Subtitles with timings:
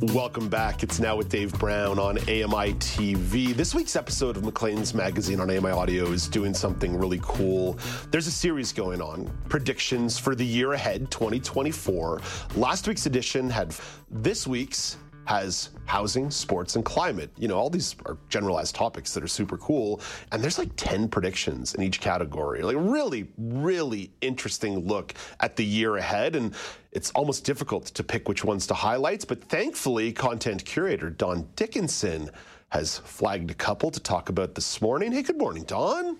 [0.00, 0.82] Welcome back.
[0.82, 3.54] It's now with Dave Brown on AMI TV.
[3.54, 7.78] This week's episode of Maclean's Magazine on AMI Audio is doing something really cool.
[8.10, 12.20] There's a series going on, predictions for the year ahead, 2024.
[12.56, 13.74] Last week's edition had
[14.10, 14.96] this week's
[15.26, 17.30] has housing, sports, and climate.
[17.36, 20.00] You know, all these are generalized topics that are super cool.
[20.32, 22.62] And there's like 10 predictions in each category.
[22.62, 26.36] Like, really, really interesting look at the year ahead.
[26.36, 26.54] And
[26.92, 29.26] it's almost difficult to pick which ones to highlight.
[29.26, 32.30] But thankfully, content curator Dawn Dickinson
[32.70, 35.12] has flagged a couple to talk about this morning.
[35.12, 36.16] Hey, good morning, Dawn.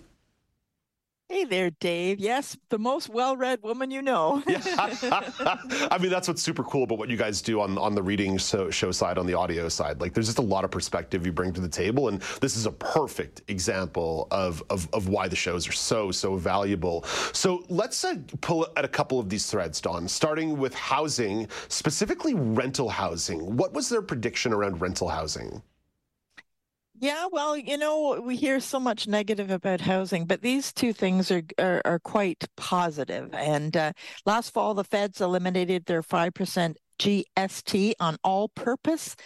[1.35, 2.21] Hey there, Dave.
[2.21, 4.41] Yes, the most well-read woman you know.
[4.47, 4.61] yeah.
[5.91, 8.39] I mean, that's what's super cool about what you guys do on on the reading
[8.39, 10.01] show, show side, on the audio side.
[10.01, 12.67] Like, there's just a lot of perspective you bring to the table, and this is
[12.67, 17.03] a perfect example of of, of why the shows are so so valuable.
[17.33, 20.07] So let's uh, pull at a couple of these threads, Dawn.
[20.07, 23.57] Starting with housing, specifically rental housing.
[23.57, 25.63] What was their prediction around rental housing?
[27.05, 31.31] Yeah, well, you know, we hear so much negative about housing, but these two things
[31.31, 33.29] are are, are quite positive.
[33.35, 33.93] And uh,
[34.25, 39.17] last fall, the feds eliminated their five percent GST on all-purpose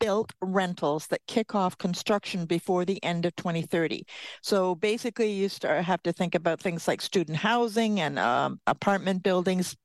[0.00, 4.04] built rentals that kick off construction before the end of 2030.
[4.42, 9.22] So basically, you start have to think about things like student housing and um, apartment
[9.22, 9.76] buildings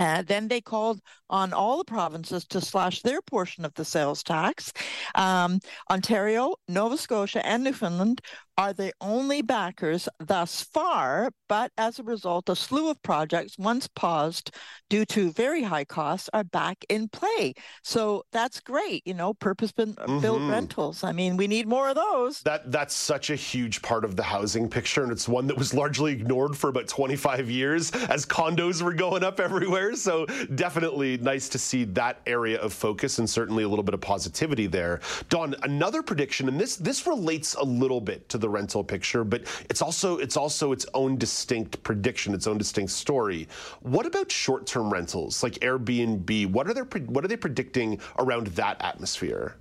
[0.00, 4.22] uh, then they called on all the provinces to slash their portion of the sales
[4.22, 4.72] tax.
[5.14, 8.22] Um, Ontario, Nova Scotia, and Newfoundland
[8.60, 13.88] are the only backers thus far, but as a result, a slew of projects once
[13.88, 14.54] paused
[14.90, 17.54] due to very high costs are back in play.
[17.82, 20.50] So that's great, you know, purpose-built mm-hmm.
[20.50, 21.02] rentals.
[21.02, 22.40] I mean, we need more of those.
[22.40, 25.72] That that's such a huge part of the housing picture, and it's one that was
[25.72, 29.94] largely ignored for about 25 years as condos were going up everywhere.
[29.96, 34.02] So definitely nice to see that area of focus and certainly a little bit of
[34.02, 35.00] positivity there.
[35.30, 39.42] Dawn, another prediction, and this this relates a little bit to the rental picture, but
[39.70, 43.48] it's also it's also its own distinct prediction, its own distinct story.
[43.80, 46.46] What about short-term rentals like Airbnb?
[46.50, 49.56] What are they what are they predicting around that atmosphere?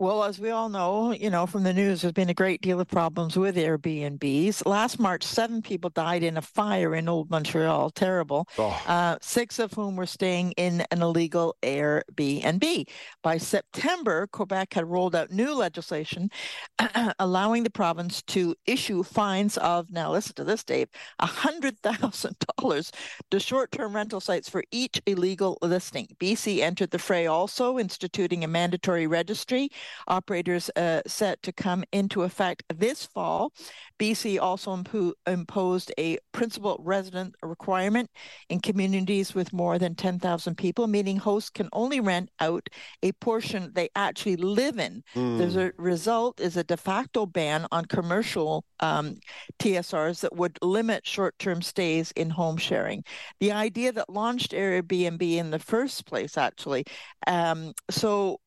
[0.00, 2.80] Well, as we all know, you know, from the news, there's been a great deal
[2.80, 4.64] of problems with Airbnbs.
[4.64, 7.90] Last March, seven people died in a fire in Old Montreal.
[7.90, 8.48] Terrible.
[8.56, 8.82] Oh.
[8.86, 12.88] Uh, six of whom were staying in an illegal Airbnb.
[13.22, 16.30] By September, Quebec had rolled out new legislation
[17.18, 20.88] allowing the province to issue fines of, now listen to this, Dave,
[21.20, 22.90] $100,000
[23.30, 26.08] to short term rental sites for each illegal listing.
[26.18, 29.68] BC entered the fray also, instituting a mandatory registry
[30.08, 33.52] operators uh, set to come into effect this fall.
[33.98, 38.10] BC also impo- imposed a principal resident requirement
[38.48, 42.68] in communities with more than 10,000 people, meaning hosts can only rent out
[43.02, 45.02] a portion they actually live in.
[45.14, 45.56] Mm.
[45.56, 49.16] A result is a de facto ban on commercial um,
[49.58, 53.04] TSRs that would limit short-term stays in home sharing.
[53.40, 56.84] The idea that launched Airbnb in the first place, actually.
[57.26, 58.40] Um, so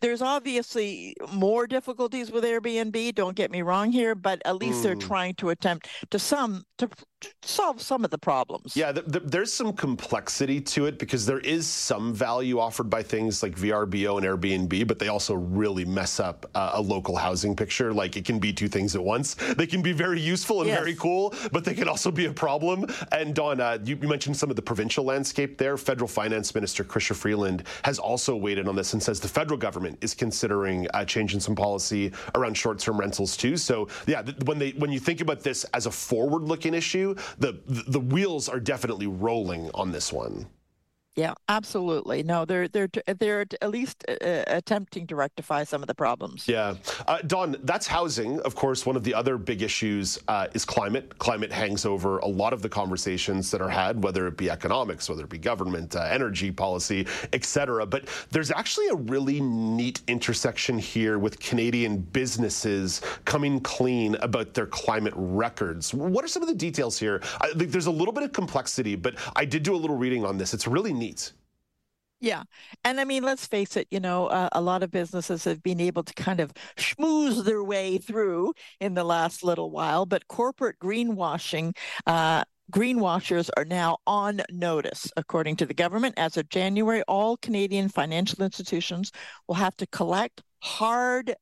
[0.00, 3.14] there's obviously more difficulties with Airbnb.
[3.14, 4.82] Don't get me wrong here, but at least mm.
[4.84, 6.88] they're trying to attempt to some to
[7.42, 8.76] solve some of the problems.
[8.76, 13.02] Yeah, th- th- there's some complexity to it because there is some value offered by
[13.02, 17.56] things like VRBO and Airbnb, but they also really mess up uh, a local housing
[17.56, 17.92] picture.
[17.92, 19.34] Like it can be two things at once.
[19.34, 20.78] They can be very useful and yes.
[20.78, 22.86] very cool, but they can also be a problem.
[23.10, 25.76] And Dawn, uh, you, you, mentioned some of the provincial landscape there.
[25.76, 29.58] Federal Finance Minister Chrystia Freeland has also weighed in on this and says the federal
[29.58, 33.56] government is considering uh, changing some policy around short-term rentals too.
[33.56, 37.58] So yeah, th- when they when you think about this as a forward-looking issue the,
[37.66, 40.46] the wheels are definitely rolling on this one.
[41.18, 42.22] Yeah, absolutely.
[42.22, 42.88] No, they're they're
[43.18, 46.46] they're at least uh, uh, attempting to rectify some of the problems.
[46.46, 46.76] Yeah,
[47.08, 48.38] uh, Dawn, that's housing.
[48.42, 51.18] Of course, one of the other big issues uh, is climate.
[51.18, 55.08] Climate hangs over a lot of the conversations that are had, whether it be economics,
[55.08, 57.84] whether it be government, uh, energy policy, etc.
[57.84, 64.66] But there's actually a really neat intersection here with Canadian businesses coming clean about their
[64.66, 65.92] climate records.
[65.92, 67.20] What are some of the details here?
[67.40, 70.38] I, there's a little bit of complexity, but I did do a little reading on
[70.38, 70.54] this.
[70.54, 71.07] It's really neat.
[72.20, 72.42] Yeah.
[72.84, 75.80] And I mean, let's face it, you know, uh, a lot of businesses have been
[75.80, 80.80] able to kind of schmooze their way through in the last little while, but corporate
[80.80, 81.76] greenwashing
[82.06, 85.10] uh, greenwashers are now on notice.
[85.16, 89.12] According to the government, as of January, all Canadian financial institutions
[89.46, 91.34] will have to collect hard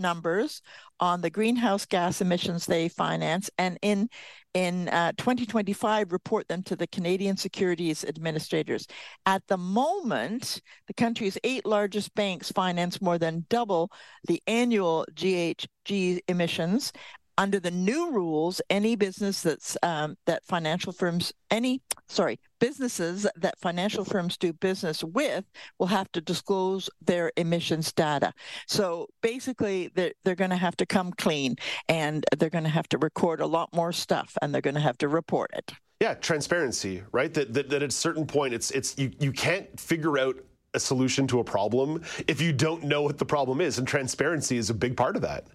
[0.00, 0.62] numbers
[0.98, 4.08] on the greenhouse gas emissions they finance and in
[4.54, 8.86] in uh, 2025 report them to the Canadian Securities Administrators.
[9.24, 13.92] At the moment, the country's eight largest banks finance more than double
[14.26, 16.92] the annual GHG emissions
[17.40, 23.58] under the new rules, any business that's um, that financial firms, any sorry, businesses that
[23.58, 25.46] financial firms do business with
[25.78, 28.34] will have to disclose their emissions data.
[28.66, 31.56] So basically, they're, they're going to have to come clean,
[31.88, 34.80] and they're going to have to record a lot more stuff, and they're going to
[34.80, 35.72] have to report it.
[35.98, 37.32] Yeah, transparency, right?
[37.32, 40.36] That, that, that at a certain point, it's it's you you can't figure out
[40.74, 44.58] a solution to a problem if you don't know what the problem is, and transparency
[44.58, 45.46] is a big part of that.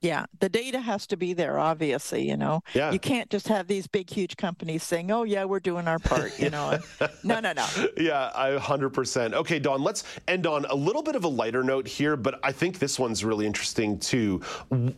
[0.00, 2.62] Yeah, the data has to be there, obviously, you know.
[2.72, 2.92] Yeah.
[2.92, 6.38] You can't just have these big, huge companies saying, oh, yeah, we're doing our part,
[6.38, 6.78] you know.
[7.24, 7.66] no, no, no.
[7.96, 9.32] Yeah, I 100%.
[9.32, 12.52] Okay, Dawn, let's end on a little bit of a lighter note here, but I
[12.52, 14.40] think this one's really interesting too.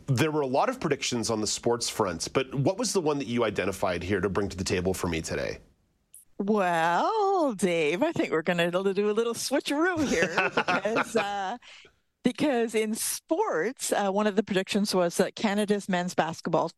[0.07, 3.19] There were a lot of predictions on the sports front, but what was the one
[3.19, 5.59] that you identified here to bring to the table for me today?
[6.37, 11.59] Well, Dave, I think we're going to do a little switcheroo here because uh,
[12.23, 16.71] because in sports, uh, one of the predictions was that Canada's men's basketball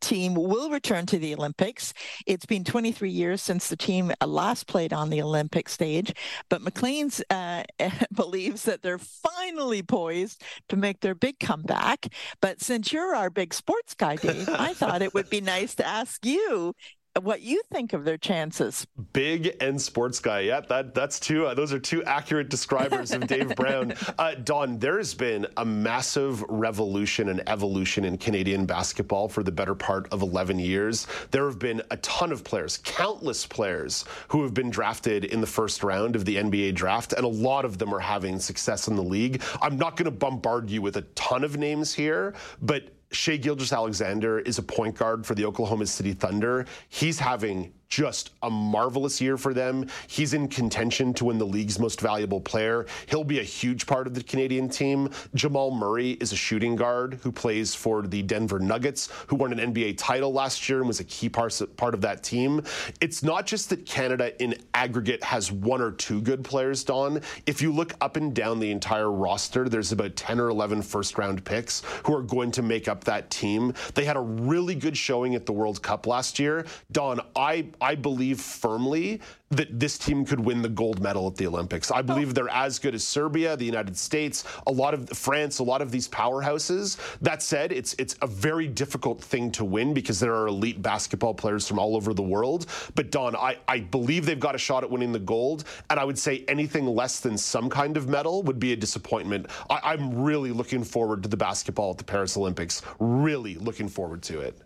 [0.00, 1.92] team will return to the Olympics.
[2.26, 6.14] It's been 23 years since the team last played on the Olympic stage,
[6.48, 7.64] but Maclean's uh,
[8.12, 12.06] believes that they're finally poised to make their big comeback.
[12.40, 15.86] But since you're our big sports guy, Dave, I thought it would be nice to
[15.86, 16.74] ask you
[17.22, 18.86] what you think of their chances.
[19.12, 20.40] Big and sports guy.
[20.40, 21.46] Yeah, that that's two.
[21.46, 23.94] Uh, those are two accurate describers of Dave Brown.
[24.18, 29.52] Uh, Dawn, there has been a massive revolution and evolution in Canadian basketball for the
[29.52, 31.06] better part of 11 years.
[31.30, 35.46] There have been a ton of players, countless players, who have been drafted in the
[35.46, 38.96] first round of the NBA draft, and a lot of them are having success in
[38.96, 39.42] the league.
[39.62, 44.40] I'm not going to bombard you with a ton of names here, but Shai Gilgeous-Alexander
[44.40, 46.66] is a point guard for the Oklahoma City Thunder.
[46.88, 49.86] He's having just a marvelous year for them.
[50.08, 52.86] He's in contention to win the league's most valuable player.
[53.06, 55.10] He'll be a huge part of the Canadian team.
[55.36, 59.72] Jamal Murray is a shooting guard who plays for the Denver Nuggets, who won an
[59.72, 62.64] NBA title last year and was a key part of that team.
[63.00, 67.20] It's not just that Canada in aggregate has one or two good players, Dawn.
[67.46, 71.16] If you look up and down the entire roster, there's about 10 or 11 first
[71.16, 73.72] round picks who are going to make up that team.
[73.94, 76.66] They had a really good showing at the World Cup last year.
[76.90, 79.20] Dawn, I I believe firmly
[79.50, 81.90] that this team could win the gold medal at the Olympics.
[81.90, 85.62] I believe they're as good as Serbia, the United States, a lot of France, a
[85.62, 86.96] lot of these powerhouses.
[87.20, 91.34] That said, it's it's a very difficult thing to win because there are elite basketball
[91.34, 92.66] players from all over the world.
[92.94, 96.04] But Dawn, I, I believe they've got a shot at winning the gold, and I
[96.04, 99.46] would say anything less than some kind of medal would be a disappointment.
[99.68, 102.80] I, I'm really looking forward to the basketball at the Paris Olympics.
[102.98, 104.58] Really looking forward to it.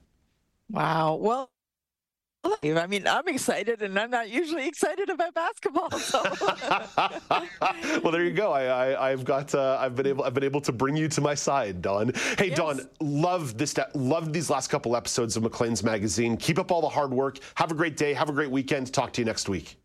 [0.71, 1.17] Wow.
[1.17, 1.50] Well,
[2.62, 5.91] I mean, I'm excited, and I'm not usually excited about basketball.
[5.91, 6.23] So.
[8.03, 8.53] well, there you go.
[8.53, 9.55] I, have got.
[9.55, 10.25] Uh, I've been able.
[10.25, 12.12] I've been able to bring you to my side, Dawn.
[12.37, 12.57] Hey, yes.
[12.57, 12.81] Dawn.
[13.00, 13.76] Love this.
[13.95, 16.37] Love these last couple episodes of Maclean's magazine.
[16.37, 17.38] Keep up all the hard work.
[17.55, 18.14] Have a great day.
[18.14, 18.93] Have a great weekend.
[18.93, 19.78] Talk to you next week.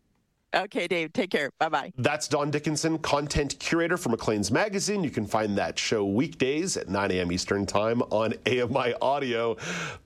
[0.54, 1.12] Okay, Dave.
[1.12, 1.50] Take care.
[1.58, 1.92] Bye bye.
[1.98, 5.02] That's Dawn Dickinson, content curator for Maclean's Magazine.
[5.02, 7.32] You can find that show weekdays at 9 a.m.
[7.32, 9.56] Eastern Time on AMI Audio,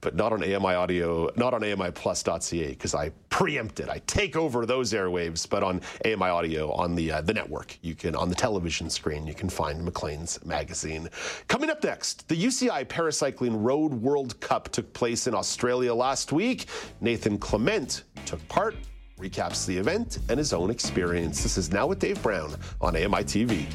[0.01, 3.89] but not on AMI Audio, not on AMIPlus.ca because I preempted.
[3.91, 7.79] I take over those airwaves, but on AMI Audio on the uh, the network.
[7.83, 9.27] You can on the television screen.
[9.27, 11.09] You can find Maclean's Magazine.
[11.49, 16.67] Coming up next, the UCI Paracycling Road World Cup took place in Australia last week.
[17.01, 18.77] Nathan Clement took part
[19.19, 21.43] recaps the event and his own experience.
[21.43, 23.67] This is Now with Dave Brown on AMI TV.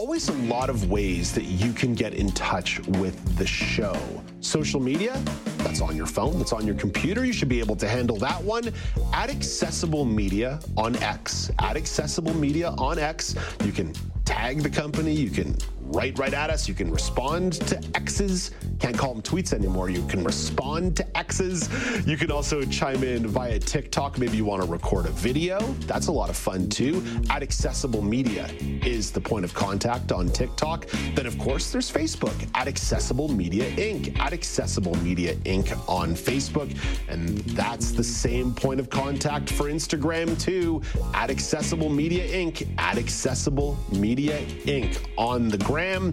[0.00, 3.94] Always a lot of ways that you can get in touch with the show.
[4.40, 5.20] Social media,
[5.58, 7.26] That's on your phone, that's on your computer.
[7.26, 8.72] You should be able to handle that one.
[9.12, 11.50] At Accessible Media on X.
[11.58, 13.92] At Accessible Media on X, you can
[14.24, 15.54] tag the company, you can
[15.90, 16.68] write right at us.
[16.68, 18.52] You can respond to X's.
[18.78, 19.90] Can't call them tweets anymore.
[19.90, 21.68] You can respond to X's.
[22.06, 24.18] You can also chime in via TikTok.
[24.18, 25.58] Maybe you want to record a video.
[25.86, 27.02] That's a lot of fun too.
[27.28, 28.46] At Accessible Media
[28.84, 30.86] is the point of contact on TikTok.
[31.14, 34.18] Then, of course, there's Facebook at Accessible Media Inc.
[34.18, 35.76] At Accessible Media Inc.
[35.88, 36.76] on Facebook.
[37.08, 40.82] And that's the same point of contact for Instagram too.
[41.14, 42.66] At Accessible Media Inc.
[42.78, 44.98] At Accessible Media Inc.
[45.18, 46.12] on the gram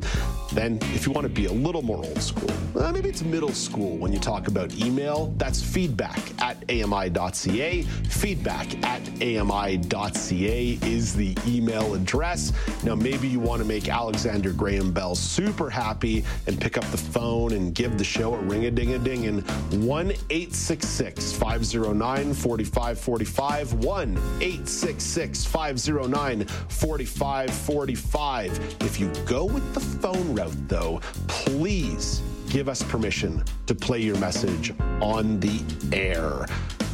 [0.58, 3.52] then, if you want to be a little more old school, uh, maybe it's middle
[3.52, 7.84] school when you talk about email, that's feedback at ami.ca.
[8.10, 12.54] Feedback at ami.ca is the email address.
[12.84, 16.98] Now, maybe you want to make Alexander Graham Bell super happy and pick up the
[16.98, 19.48] phone and give the show a ring a ding a ding and
[19.86, 23.74] 1 866 509 4545.
[23.74, 28.76] 1 866 509 4545.
[28.82, 34.18] If you go with the phone route, though, please give us permission to play your
[34.18, 35.62] message on the
[35.92, 36.46] air.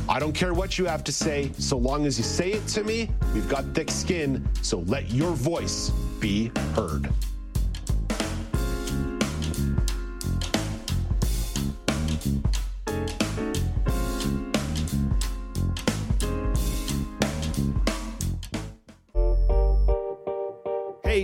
[0.10, 2.84] I don't care what you have to say, so long as you say it to
[2.84, 3.10] me.
[3.34, 7.10] We've got thick skin, so let your voice be heard.